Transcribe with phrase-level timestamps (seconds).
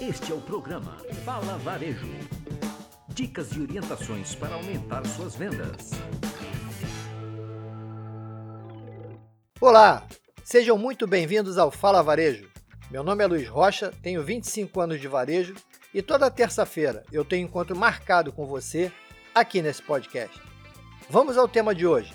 [0.00, 2.06] Este é o programa Fala Varejo.
[3.08, 5.90] Dicas e orientações para aumentar suas vendas.
[9.60, 10.06] Olá,
[10.44, 12.48] sejam muito bem-vindos ao Fala Varejo.
[12.92, 15.56] Meu nome é Luiz Rocha, tenho 25 anos de varejo
[15.92, 18.92] e toda terça-feira eu tenho encontro marcado com você
[19.34, 20.40] aqui nesse podcast.
[21.10, 22.14] Vamos ao tema de hoje.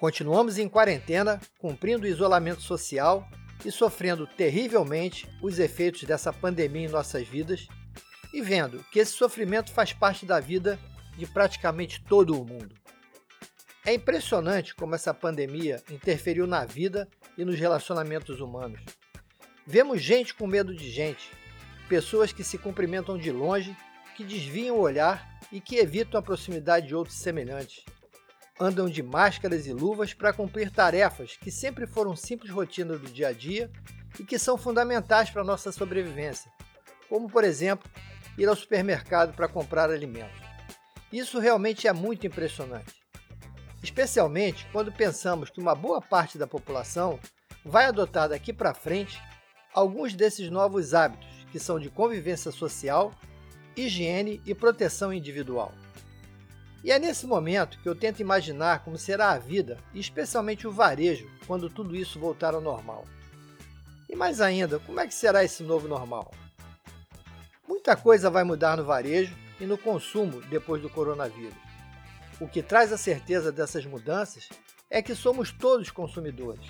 [0.00, 3.24] Continuamos em quarentena, cumprindo o isolamento social
[3.64, 7.66] e sofrendo terrivelmente os efeitos dessa pandemia em nossas vidas
[8.32, 10.78] e vendo que esse sofrimento faz parte da vida
[11.16, 12.74] de praticamente todo o mundo.
[13.84, 18.80] É impressionante como essa pandemia interferiu na vida e nos relacionamentos humanos.
[19.66, 21.30] Vemos gente com medo de gente,
[21.88, 23.76] pessoas que se cumprimentam de longe,
[24.16, 27.84] que desviam o olhar e que evitam a proximidade de outros semelhantes
[28.62, 33.28] andam de máscaras e luvas para cumprir tarefas que sempre foram simples rotinas do dia
[33.28, 33.68] a dia
[34.20, 36.50] e que são fundamentais para nossa sobrevivência,
[37.08, 37.90] como, por exemplo,
[38.38, 40.40] ir ao supermercado para comprar alimentos.
[41.12, 43.02] Isso realmente é muito impressionante,
[43.82, 47.18] especialmente quando pensamos que uma boa parte da população
[47.64, 49.20] vai adotar daqui para frente
[49.74, 53.12] alguns desses novos hábitos, que são de convivência social,
[53.76, 55.72] higiene e proteção individual.
[56.84, 61.30] E é nesse momento que eu tento imaginar como será a vida, especialmente o varejo,
[61.46, 63.04] quando tudo isso voltar ao normal.
[64.08, 66.32] E mais ainda, como é que será esse novo normal?
[67.68, 71.54] Muita coisa vai mudar no varejo e no consumo depois do coronavírus.
[72.40, 74.48] O que traz a certeza dessas mudanças
[74.90, 76.66] é que somos todos consumidores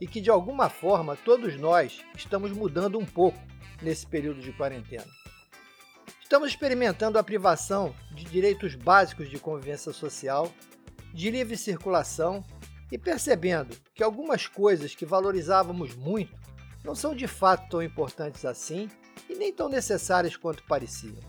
[0.00, 3.38] e que de alguma forma todos nós estamos mudando um pouco
[3.82, 5.04] nesse período de quarentena.
[6.26, 10.52] Estamos experimentando a privação de direitos básicos de convivência social,
[11.14, 12.42] de livre circulação
[12.90, 16.36] e percebendo que algumas coisas que valorizávamos muito
[16.82, 18.90] não são de fato tão importantes assim
[19.30, 21.22] e nem tão necessárias quanto pareciam.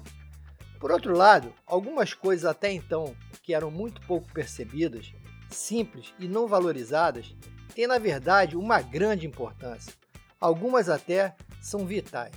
[0.80, 5.14] Por outro lado, algumas coisas até então que eram muito pouco percebidas,
[5.48, 7.36] simples e não valorizadas,
[7.76, 9.94] têm na verdade uma grande importância.
[10.42, 12.34] Algumas até são vitais.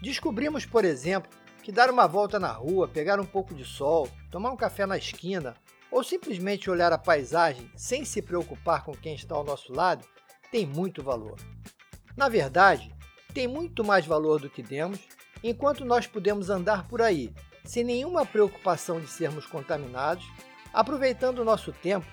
[0.00, 4.50] Descobrimos, por exemplo, que dar uma volta na rua, pegar um pouco de sol, tomar
[4.50, 5.54] um café na esquina
[5.90, 10.06] ou simplesmente olhar a paisagem sem se preocupar com quem está ao nosso lado
[10.50, 11.38] tem muito valor.
[12.16, 12.94] Na verdade,
[13.32, 14.98] tem muito mais valor do que demos,
[15.42, 17.32] enquanto nós podemos andar por aí
[17.64, 20.26] sem nenhuma preocupação de sermos contaminados,
[20.72, 22.06] aproveitando o nosso tempo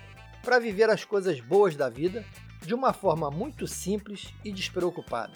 [0.44, 2.24] para viver as coisas boas da vida
[2.62, 5.34] de uma forma muito simples e despreocupada.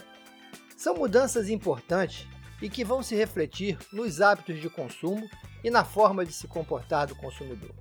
[0.78, 2.28] São mudanças importantes
[2.62, 5.28] e que vão se refletir nos hábitos de consumo
[5.64, 7.74] e na forma de se comportar do consumidor.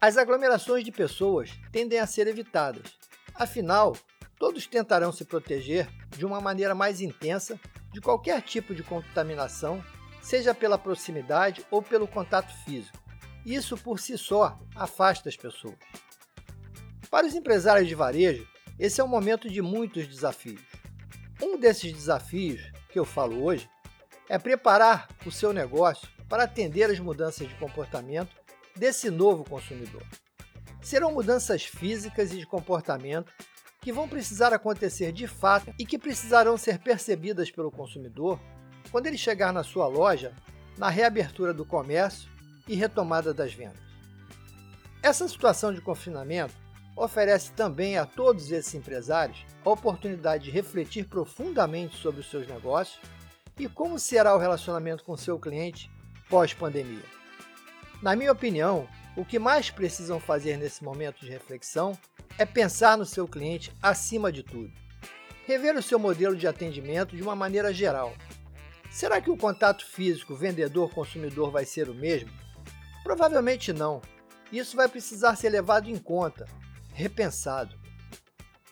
[0.00, 2.98] As aglomerações de pessoas tendem a ser evitadas,
[3.34, 3.96] afinal,
[4.38, 7.58] todos tentarão se proteger de uma maneira mais intensa
[7.92, 9.84] de qualquer tipo de contaminação,
[10.20, 12.98] seja pela proximidade ou pelo contato físico.
[13.44, 15.76] Isso por si só afasta as pessoas.
[17.10, 18.46] Para os empresários de varejo,
[18.78, 20.62] esse é um momento de muitos desafios.
[21.42, 23.68] Um desses desafios que eu falo hoje
[24.32, 28.34] é preparar o seu negócio para atender às mudanças de comportamento
[28.74, 30.02] desse novo consumidor.
[30.80, 33.30] Serão mudanças físicas e de comportamento
[33.82, 38.40] que vão precisar acontecer de fato e que precisarão ser percebidas pelo consumidor
[38.90, 40.32] quando ele chegar na sua loja
[40.78, 42.30] na reabertura do comércio
[42.66, 43.82] e retomada das vendas.
[45.02, 46.54] Essa situação de confinamento
[46.96, 52.98] oferece também a todos esses empresários a oportunidade de refletir profundamente sobre os seus negócios
[53.58, 55.90] e como será o relacionamento com seu cliente
[56.28, 57.04] pós-pandemia?
[58.02, 61.96] Na minha opinião, o que mais precisam fazer nesse momento de reflexão
[62.38, 64.72] é pensar no seu cliente acima de tudo.
[65.46, 68.14] Rever o seu modelo de atendimento de uma maneira geral.
[68.90, 72.30] Será que o contato físico vendedor-consumidor vai ser o mesmo?
[73.02, 74.00] Provavelmente não.
[74.50, 76.46] Isso vai precisar ser levado em conta,
[76.92, 77.76] repensado.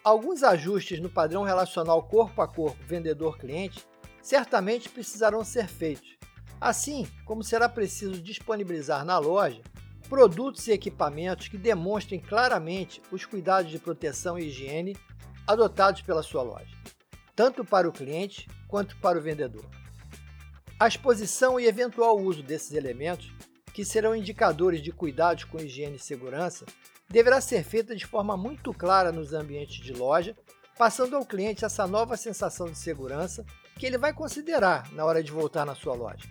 [0.03, 3.87] Alguns ajustes no padrão relacional corpo a corpo vendedor-cliente
[4.23, 6.17] certamente precisarão ser feitos,
[6.61, 9.63] assim como será preciso disponibilizar na loja
[10.09, 14.97] produtos e equipamentos que demonstrem claramente os cuidados de proteção e higiene
[15.47, 16.77] adotados pela sua loja,
[17.37, 19.65] tanto para o cliente quanto para o vendedor.
[20.79, 23.31] A exposição e eventual uso desses elementos,
[23.73, 26.67] que serão indicadores de cuidados com higiene e segurança,
[27.09, 30.37] deverá ser feita de forma muito clara nos ambientes de loja,
[30.77, 33.45] passando ao cliente essa nova sensação de segurança
[33.81, 36.29] que ele vai considerar na hora de voltar na sua loja.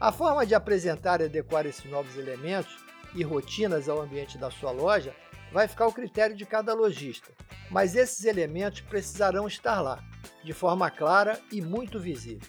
[0.00, 2.74] A forma de apresentar e adequar esses novos elementos
[3.14, 5.14] e rotinas ao ambiente da sua loja
[5.52, 7.30] vai ficar ao critério de cada lojista,
[7.70, 10.02] mas esses elementos precisarão estar lá.
[10.42, 12.48] de forma clara e muito visível.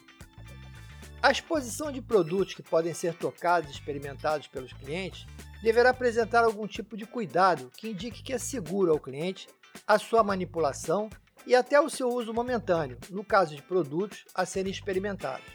[1.22, 5.26] A exposição de produtos que podem ser tocados e experimentados pelos clientes
[5.62, 9.48] deverá apresentar algum tipo de cuidado que indique que é seguro ao cliente
[9.88, 11.10] a sua manipulação
[11.46, 15.46] e até o seu uso momentâneo, no caso de produtos a serem experimentados.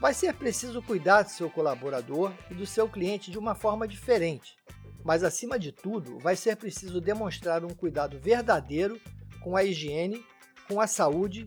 [0.00, 4.56] Vai ser preciso cuidar do seu colaborador e do seu cliente de uma forma diferente,
[5.04, 9.00] mas acima de tudo, vai ser preciso demonstrar um cuidado verdadeiro
[9.40, 10.24] com a higiene,
[10.68, 11.46] com a saúde,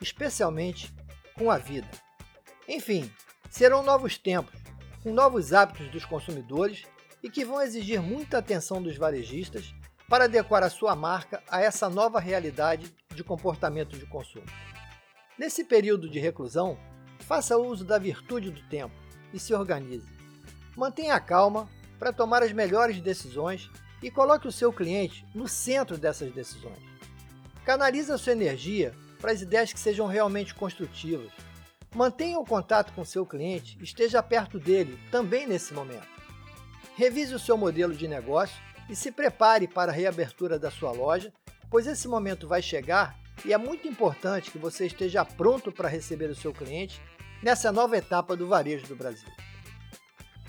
[0.00, 0.94] especialmente
[1.34, 1.88] com a vida.
[2.68, 3.10] Enfim,
[3.48, 4.60] serão novos tempos,
[5.02, 6.84] com novos hábitos dos consumidores
[7.22, 9.74] e que vão exigir muita atenção dos varejistas
[10.10, 14.44] para adequar a sua marca a essa nova realidade de comportamento de consumo.
[15.38, 16.76] Nesse período de reclusão,
[17.20, 18.94] faça uso da virtude do tempo
[19.32, 20.08] e se organize.
[20.76, 23.70] Mantenha a calma para tomar as melhores decisões
[24.02, 26.82] e coloque o seu cliente no centro dessas decisões.
[27.64, 31.30] Canalize a sua energia para as ideias que sejam realmente construtivas.
[31.94, 36.08] Mantenha o contato com seu cliente, esteja perto dele também nesse momento.
[36.96, 38.60] Revise o seu modelo de negócio
[38.90, 41.32] e se prepare para a reabertura da sua loja,
[41.70, 46.28] pois esse momento vai chegar e é muito importante que você esteja pronto para receber
[46.28, 47.00] o seu cliente
[47.40, 49.28] nessa nova etapa do varejo do Brasil.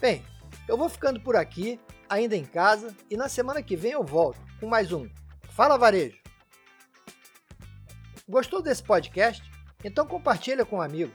[0.02, 0.26] Bem,
[0.68, 1.80] eu vou ficando por aqui,
[2.10, 5.08] ainda em casa, e na semana que vem eu volto com mais um
[5.52, 6.20] Fala Varejo.
[8.28, 9.50] Gostou desse podcast?
[9.84, 11.14] Então compartilha com um amigo.